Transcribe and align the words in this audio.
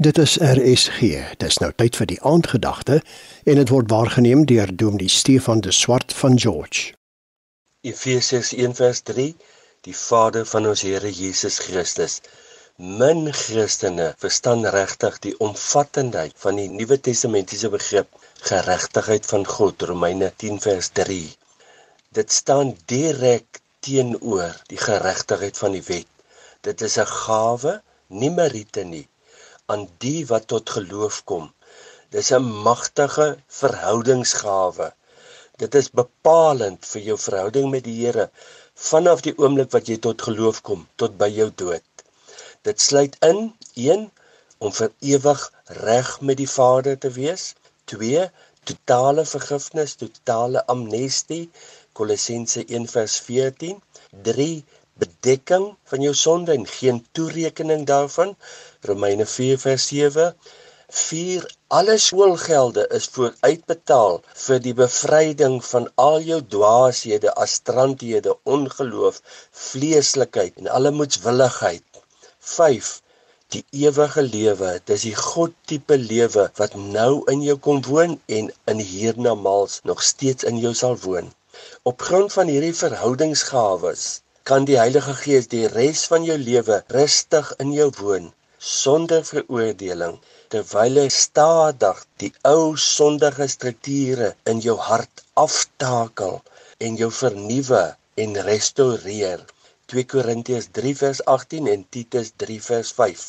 Dit 0.00 0.18
is 0.18 0.36
RSG. 0.38 0.98
Dis 1.42 1.56
nou 1.58 1.68
tyd 1.74 1.96
vir 1.98 2.06
die 2.06 2.18
aandgedagte 2.30 3.00
en 3.50 3.56
dit 3.58 3.70
word 3.74 3.88
waargeneem 3.90 4.44
deur 4.46 4.70
Dominee 4.82 5.10
Stefan 5.10 5.58
de 5.66 5.72
Swart 5.74 6.14
van 6.18 6.38
George. 6.38 6.92
Efesiërs 7.82 8.52
1:3 8.54 9.24
Die 9.88 9.96
Vader 10.02 10.46
van 10.46 10.68
ons 10.70 10.84
Here 10.86 11.10
Jesus 11.10 11.58
Christus. 11.66 12.20
Min 13.00 13.32
Christene 13.40 14.12
verstaan 14.22 14.62
regtig 14.76 15.18
die 15.26 15.34
omvattendheid 15.48 16.38
van 16.46 16.62
die 16.62 16.68
Nuwe 16.70 17.00
Testamentiese 17.10 17.74
begrip 17.74 18.22
geregtigheid 18.52 19.26
van 19.26 19.50
God, 19.56 19.82
Romeine 19.82 20.30
10:3. 20.46 21.20
Dit 22.14 22.32
staan 22.32 22.76
direk 22.86 23.62
teenoor 23.80 24.62
die 24.70 24.82
geregtigheid 24.86 25.58
van 25.58 25.74
die 25.74 25.86
wet. 25.90 26.10
Dit 26.60 26.86
is 26.86 26.98
'n 26.98 27.14
gawe, 27.18 27.80
nie 28.06 28.30
meriete 28.30 28.84
nie 28.84 29.08
aan 29.72 29.84
die 30.04 30.20
wat 30.28 30.46
tot 30.52 30.70
geloof 30.76 31.16
kom. 31.30 31.48
Dis 32.14 32.30
'n 32.36 32.46
magtige 32.68 33.26
verhoudingsgawe. 33.60 34.88
Dit 35.62 35.74
is 35.80 35.90
bepalend 36.00 36.86
vir 36.92 37.02
jou 37.08 37.18
verhouding 37.18 37.70
met 37.70 37.84
die 37.84 37.98
Here 38.00 38.30
vanaf 38.90 39.20
die 39.26 39.34
oomblik 39.42 39.70
wat 39.76 39.88
jy 39.90 39.96
tot 40.06 40.22
geloof 40.28 40.62
kom 40.68 40.86
tot 41.02 41.18
by 41.22 41.28
jou 41.40 41.48
dood. 41.62 42.04
Dit 42.68 42.80
sluit 42.80 43.16
in 43.30 43.40
1 43.74 44.10
om 44.58 44.72
vir 44.78 44.92
ewig 45.14 45.42
reg 45.82 46.10
met 46.20 46.40
die 46.40 46.50
Vader 46.54 46.98
te 46.98 47.10
wees. 47.10 47.54
2 47.92 48.30
totale 48.70 49.24
vergifnis, 49.34 49.94
totale 50.04 50.64
amnestie. 50.74 51.50
Kolossense 51.92 52.64
1:14. 52.78 53.82
3 54.30 54.64
bedekking 55.02 55.66
van 55.90 56.02
jou 56.06 56.14
sonde 56.14 56.52
en 56.52 56.66
geen 56.66 56.98
toerekening 57.12 57.86
daarvan. 57.86 58.36
Romeine 58.90 59.26
4:7. 59.26 60.32
4 60.90 61.56
Alle 61.78 61.98
skoolgelde 61.98 62.84
is 62.98 63.06
vooruitbetaal 63.16 64.14
vir 64.44 64.60
die 64.66 64.74
bevryding 64.78 65.58
van 65.70 65.88
al 66.04 66.20
jou 66.28 66.38
dwaashede, 66.54 67.34
astrandhede, 67.44 68.36
ongeloof, 68.56 69.20
vleeslikheid 69.64 70.56
en 70.62 70.70
alle 70.78 70.90
moedswilligheid. 71.00 72.00
5 72.54 72.88
Die 73.56 73.64
ewige 73.82 74.22
lewe, 74.22 74.70
dis 74.90 75.04
die 75.06 75.14
God 75.18 75.52
tipe 75.72 75.96
lewe 76.00 76.42
wat 76.60 76.74
nou 76.96 77.12
in 77.32 77.44
jou 77.44 77.58
kom 77.66 77.78
woon 77.90 78.16
en 78.38 78.50
in 78.72 78.80
hiernamaals 78.92 79.80
nog 79.90 80.02
steeds 80.12 80.48
in 80.50 80.58
jou 80.64 80.74
sal 80.80 80.96
woon. 81.04 81.30
Op 81.92 82.08
grond 82.08 82.32
van 82.32 82.52
hierdie 82.52 82.74
verhoudingsgawes 82.80 84.08
kan 84.48 84.64
die 84.64 84.78
Heilige 84.80 85.12
Gees 85.12 85.46
die 85.52 85.66
res 85.68 86.02
van 86.08 86.22
jou 86.24 86.36
lewe 86.40 86.76
rustig 86.94 87.48
in 87.62 87.72
jou 87.76 87.88
woon 87.98 88.30
sonder 88.66 89.26
veroordeling 89.30 90.14
terwyl 90.54 91.00
hy 91.02 91.08
stadig 91.16 91.98
die 92.22 92.30
ou 92.50 92.62
sondige 92.84 93.48
strukture 93.54 94.30
in 94.52 94.62
jou 94.66 94.76
hart 94.86 95.20
aftakel 95.42 96.38
en 96.88 96.96
jou 97.02 97.10
vernuwe 97.18 97.82
en 98.24 98.40
restoreer 98.46 99.42
2 99.92 100.06
Korintiërs 100.14 100.70
3 100.80 100.94
vers 101.02 101.20
18 101.34 101.68
en 101.74 101.84
Titus 101.96 102.32
3 102.44 102.58
vers 102.70 102.94
5 103.02 103.26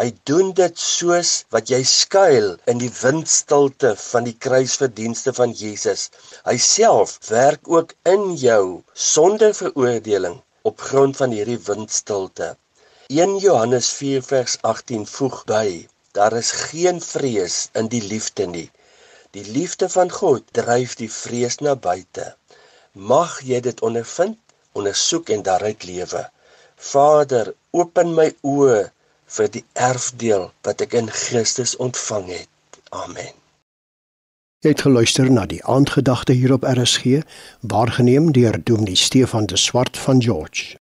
Hy 0.00 0.08
doen 0.32 0.48
dit 0.62 0.80
soos 0.86 1.34
wat 1.54 1.74
jy 1.74 1.82
skuil 1.92 2.48
in 2.72 2.80
die 2.80 2.90
windstilte 3.02 3.92
van 4.06 4.24
die 4.26 4.34
kruisverdienste 4.46 5.36
van 5.36 5.52
Jesus. 5.54 6.08
Hy 6.48 6.56
self 6.56 7.14
werk 7.28 7.70
ook 7.76 7.94
in 8.16 8.32
jou 8.40 8.64
sonder 9.12 9.54
veroordeling 9.54 10.40
op 10.70 10.80
grond 10.80 11.16
van 11.20 11.32
hierdie 11.36 11.58
windstilte. 11.66 12.46
1 13.12 13.36
Johannes 13.38 13.90
4 13.98 14.22
vers 14.22 14.54
18 14.60 15.06
voeg 15.06 15.42
by: 15.50 15.66
Daar 16.16 16.36
is 16.38 16.50
geen 16.70 17.00
vrees 17.04 17.56
in 17.80 17.90
die 17.92 18.02
liefde 18.02 18.46
nie. 18.46 18.70
Die 19.36 19.44
liefde 19.58 19.88
van 19.96 20.10
God 20.10 20.48
dryf 20.60 20.96
die 21.02 21.10
vrees 21.12 21.60
na 21.60 21.76
buite. 21.88 22.26
Mag 23.12 23.36
jy 23.50 23.60
dit 23.68 23.84
ondervind, 23.90 24.40
ondersoek 24.72 25.34
en 25.36 25.44
daaruit 25.50 25.84
lewe. 25.90 26.24
Vader, 26.90 27.54
open 27.70 28.14
my 28.16 28.30
oë 28.56 28.80
vir 29.36 29.54
die 29.58 29.66
erfdeel 29.92 30.50
wat 30.66 30.88
ek 30.88 31.00
in 31.04 31.10
Christus 31.24 31.76
ontvang 31.88 32.30
het. 32.38 32.52
Amen. 33.04 33.43
Jy 34.64 34.70
het 34.72 34.80
geluister 34.80 35.26
na 35.28 35.42
die 35.44 35.58
aandgedagte 35.68 36.32
hier 36.32 36.52
op 36.52 36.62
RSG, 36.64 37.20
waargeneem 37.60 38.30
deur 38.32 38.56
Dominee 38.64 38.96
Stefan 38.96 39.46
de 39.46 39.56
Swart 39.56 39.98
van 39.98 40.22
George. 40.22 40.76